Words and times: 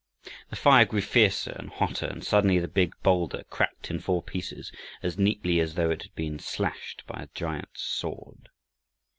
The 0.49 0.55
fire 0.55 0.85
grew 0.85 1.01
fiercer 1.01 1.51
and 1.51 1.69
hotter, 1.69 2.07
and 2.07 2.23
suddenly 2.23 2.57
the 2.57 2.67
big 2.67 2.95
boulder 3.03 3.43
cracked 3.51 3.91
in 3.91 3.99
four 3.99 4.23
pieces, 4.23 4.71
as 5.03 5.19
neatly 5.19 5.59
as 5.59 5.75
though 5.75 5.91
it 5.91 6.01
had 6.01 6.15
been 6.15 6.39
slashed 6.39 7.03
by 7.05 7.21
a 7.21 7.29
giant's 7.35 7.83
sword. 7.83 8.49